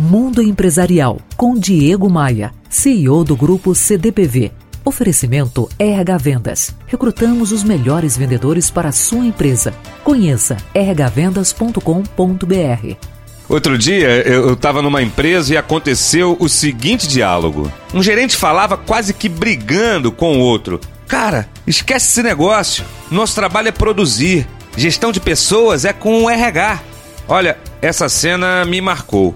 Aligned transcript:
Mundo 0.00 0.42
Empresarial 0.42 1.20
com 1.36 1.54
Diego 1.54 2.08
Maia, 2.08 2.54
CEO 2.70 3.22
do 3.22 3.36
grupo 3.36 3.74
CDPV. 3.74 4.50
Oferecimento 4.82 5.68
RH 5.78 6.16
Vendas. 6.16 6.74
Recrutamos 6.86 7.52
os 7.52 7.62
melhores 7.62 8.16
vendedores 8.16 8.70
para 8.70 8.88
a 8.88 8.92
sua 8.92 9.26
empresa. 9.26 9.74
Conheça 10.02 10.56
rhvendas.com.br. 10.74 12.96
Outro 13.46 13.76
dia 13.76 14.26
eu 14.26 14.54
estava 14.54 14.80
numa 14.80 15.02
empresa 15.02 15.52
e 15.52 15.58
aconteceu 15.58 16.34
o 16.40 16.48
seguinte 16.48 17.06
diálogo. 17.06 17.70
Um 17.92 18.02
gerente 18.02 18.38
falava 18.38 18.78
quase 18.78 19.12
que 19.12 19.28
brigando 19.28 20.10
com 20.10 20.38
o 20.38 20.40
outro. 20.40 20.80
Cara, 21.06 21.46
esquece 21.66 22.06
esse 22.06 22.22
negócio. 22.22 22.86
Nosso 23.10 23.34
trabalho 23.34 23.68
é 23.68 23.72
produzir. 23.72 24.48
Gestão 24.78 25.12
de 25.12 25.20
pessoas 25.20 25.84
é 25.84 25.92
com 25.92 26.24
o 26.24 26.30
RH. 26.30 26.80
Olha, 27.28 27.58
essa 27.82 28.08
cena 28.08 28.64
me 28.64 28.80
marcou. 28.80 29.34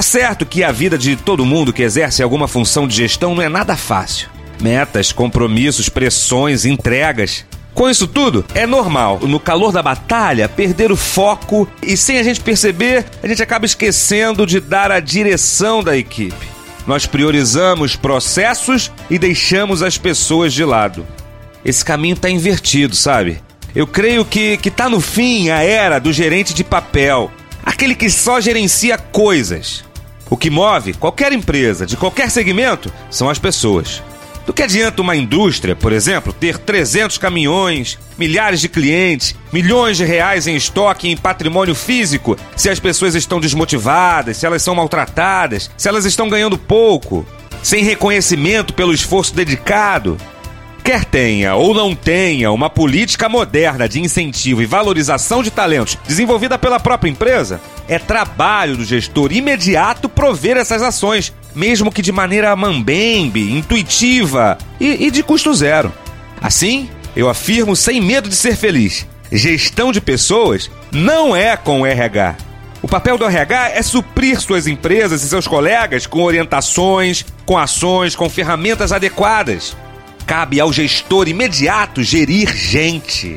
Tá 0.00 0.04
certo 0.04 0.46
que 0.46 0.64
a 0.64 0.72
vida 0.72 0.96
de 0.96 1.14
todo 1.14 1.44
mundo 1.44 1.74
que 1.74 1.82
exerce 1.82 2.22
alguma 2.22 2.48
função 2.48 2.88
de 2.88 2.96
gestão 2.96 3.34
não 3.34 3.42
é 3.42 3.50
nada 3.50 3.76
fácil. 3.76 4.30
Metas, 4.58 5.12
compromissos, 5.12 5.90
pressões, 5.90 6.64
entregas. 6.64 7.44
Com 7.74 7.86
isso 7.86 8.06
tudo, 8.06 8.42
é 8.54 8.66
normal, 8.66 9.20
no 9.20 9.38
calor 9.38 9.72
da 9.72 9.82
batalha, 9.82 10.48
perder 10.48 10.90
o 10.90 10.96
foco 10.96 11.68
e, 11.82 11.98
sem 11.98 12.16
a 12.16 12.22
gente 12.22 12.40
perceber, 12.40 13.04
a 13.22 13.28
gente 13.28 13.42
acaba 13.42 13.66
esquecendo 13.66 14.46
de 14.46 14.58
dar 14.58 14.90
a 14.90 15.00
direção 15.00 15.82
da 15.84 15.94
equipe. 15.94 16.48
Nós 16.86 17.04
priorizamos 17.04 17.94
processos 17.94 18.90
e 19.10 19.18
deixamos 19.18 19.82
as 19.82 19.98
pessoas 19.98 20.54
de 20.54 20.64
lado. 20.64 21.06
Esse 21.62 21.84
caminho 21.84 22.14
está 22.14 22.30
invertido, 22.30 22.96
sabe? 22.96 23.42
Eu 23.74 23.86
creio 23.86 24.24
que, 24.24 24.56
que 24.56 24.70
tá 24.70 24.88
no 24.88 24.98
fim 24.98 25.50
a 25.50 25.62
era 25.62 25.98
do 25.98 26.10
gerente 26.10 26.54
de 26.54 26.64
papel, 26.64 27.30
aquele 27.62 27.94
que 27.94 28.08
só 28.08 28.40
gerencia 28.40 28.96
coisas. 28.96 29.89
O 30.30 30.36
que 30.36 30.48
move 30.48 30.94
qualquer 30.94 31.32
empresa, 31.32 31.84
de 31.84 31.96
qualquer 31.96 32.30
segmento, 32.30 32.90
são 33.10 33.28
as 33.28 33.38
pessoas. 33.38 34.00
Do 34.46 34.54
que 34.54 34.62
adianta 34.62 35.02
uma 35.02 35.16
indústria, 35.16 35.76
por 35.76 35.92
exemplo, 35.92 36.32
ter 36.32 36.56
300 36.56 37.18
caminhões, 37.18 37.98
milhares 38.16 38.60
de 38.60 38.68
clientes, 38.68 39.34
milhões 39.52 39.96
de 39.96 40.04
reais 40.04 40.46
em 40.46 40.54
estoque 40.54 41.08
e 41.08 41.10
em 41.10 41.16
patrimônio 41.16 41.74
físico, 41.74 42.36
se 42.56 42.70
as 42.70 42.78
pessoas 42.78 43.14
estão 43.14 43.40
desmotivadas, 43.40 44.36
se 44.36 44.46
elas 44.46 44.62
são 44.62 44.74
maltratadas, 44.74 45.70
se 45.76 45.88
elas 45.88 46.04
estão 46.04 46.28
ganhando 46.28 46.56
pouco, 46.56 47.26
sem 47.62 47.84
reconhecimento 47.84 48.72
pelo 48.72 48.94
esforço 48.94 49.34
dedicado? 49.34 50.16
Quer 50.82 51.04
tenha 51.04 51.54
ou 51.54 51.74
não 51.74 51.94
tenha 51.94 52.50
uma 52.50 52.70
política 52.70 53.28
moderna 53.28 53.88
de 53.88 54.00
incentivo 54.00 54.62
e 54.62 54.66
valorização 54.66 55.42
de 55.42 55.50
talentos 55.50 55.98
desenvolvida 56.06 56.58
pela 56.58 56.80
própria 56.80 57.10
empresa, 57.10 57.60
é 57.86 57.98
trabalho 57.98 58.76
do 58.76 58.84
gestor 58.84 59.32
imediato 59.32 60.08
prover 60.08 60.56
essas 60.56 60.82
ações, 60.82 61.32
mesmo 61.54 61.92
que 61.92 62.02
de 62.02 62.10
maneira 62.10 62.54
mambembe, 62.56 63.52
intuitiva 63.52 64.56
e, 64.80 65.06
e 65.06 65.10
de 65.10 65.22
custo 65.22 65.52
zero. 65.52 65.92
Assim, 66.40 66.88
eu 67.14 67.28
afirmo 67.28 67.76
sem 67.76 68.00
medo 68.00 68.28
de 68.28 68.34
ser 68.34 68.56
feliz: 68.56 69.06
gestão 69.30 69.92
de 69.92 70.00
pessoas 70.00 70.70
não 70.90 71.36
é 71.36 71.56
com 71.56 71.86
RH. 71.86 72.36
O 72.82 72.88
papel 72.88 73.18
do 73.18 73.26
RH 73.26 73.70
é 73.70 73.82
suprir 73.82 74.40
suas 74.40 74.66
empresas 74.66 75.22
e 75.22 75.28
seus 75.28 75.46
colegas 75.46 76.06
com 76.06 76.22
orientações, 76.22 77.26
com 77.44 77.58
ações, 77.58 78.16
com 78.16 78.30
ferramentas 78.30 78.90
adequadas. 78.90 79.76
Cabe 80.30 80.60
ao 80.60 80.72
gestor 80.72 81.26
imediato 81.26 82.04
gerir 82.04 82.54
gente. 82.54 83.34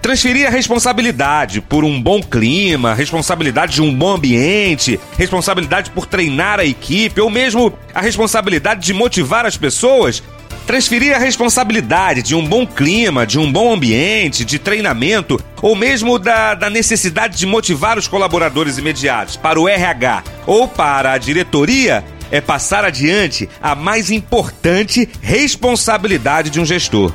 Transferir 0.00 0.46
a 0.46 0.50
responsabilidade 0.50 1.60
por 1.60 1.84
um 1.84 2.00
bom 2.00 2.22
clima, 2.22 2.94
responsabilidade 2.94 3.74
de 3.74 3.82
um 3.82 3.92
bom 3.92 4.14
ambiente, 4.14 5.00
responsabilidade 5.18 5.90
por 5.90 6.06
treinar 6.06 6.60
a 6.60 6.64
equipe 6.64 7.20
ou 7.20 7.28
mesmo 7.28 7.76
a 7.92 8.00
responsabilidade 8.00 8.80
de 8.80 8.94
motivar 8.94 9.44
as 9.44 9.56
pessoas. 9.56 10.22
Transferir 10.68 11.16
a 11.16 11.18
responsabilidade 11.18 12.22
de 12.22 12.36
um 12.36 12.46
bom 12.46 12.64
clima, 12.64 13.26
de 13.26 13.40
um 13.40 13.50
bom 13.50 13.74
ambiente, 13.74 14.44
de 14.44 14.60
treinamento 14.60 15.40
ou 15.60 15.74
mesmo 15.74 16.16
da, 16.16 16.54
da 16.54 16.70
necessidade 16.70 17.36
de 17.36 17.44
motivar 17.44 17.98
os 17.98 18.06
colaboradores 18.06 18.78
imediatos 18.78 19.34
para 19.34 19.60
o 19.60 19.68
RH 19.68 20.22
ou 20.46 20.68
para 20.68 21.10
a 21.10 21.18
diretoria 21.18 22.04
é 22.30 22.40
passar 22.40 22.84
adiante 22.84 23.48
a 23.60 23.74
mais 23.74 24.10
importante 24.10 25.08
responsabilidade 25.20 26.50
de 26.50 26.60
um 26.60 26.64
gestor. 26.64 27.12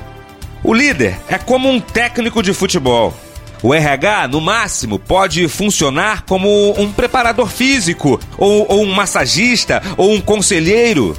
O 0.64 0.74
líder 0.74 1.18
é 1.28 1.38
como 1.38 1.70
um 1.70 1.80
técnico 1.80 2.44
de 2.44 2.54
futebol. 2.54 3.14
O 3.64 3.74
RH, 3.74 4.28
no 4.28 4.42
máximo, 4.42 4.98
pode 4.98 5.48
funcionar 5.48 6.24
como 6.24 6.72
um 6.80 6.92
preparador 6.92 7.48
físico, 7.48 8.20
ou, 8.38 8.66
ou, 8.68 8.84
um 8.84 8.94
massagista, 8.94 9.82
ou 9.98 10.14
um 10.14 10.22
conselheiro. 10.22 11.16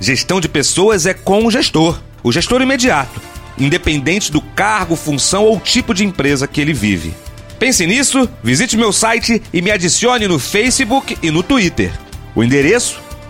Gestão 0.00 0.40
de 0.40 0.48
pessoas 0.48 1.04
é 1.04 1.12
com 1.12 1.44
o 1.44 1.50
gestor, 1.50 2.00
o 2.22 2.32
gestor 2.32 2.62
imediato, 2.62 3.20
independente 3.58 4.32
do 4.32 4.40
cargo, 4.40 4.96
função 4.96 5.44
ou 5.44 5.60
tipo 5.60 5.92
de 5.92 6.04
empresa 6.04 6.46
que 6.46 6.60
ele 6.60 6.72
vive. 6.72 7.14
Pense 7.58 7.86
nisso, 7.86 8.28
visite 8.42 8.76
meu 8.76 8.92
site 8.92 9.42
e 9.52 9.62
me 9.62 9.70
adicione 9.70 10.26
no 10.26 10.38
Facebook 10.38 11.16
e 11.22 11.30
no 11.30 11.42
Twitter. 11.42 11.92
O 12.34 12.42
endereço 12.42 13.00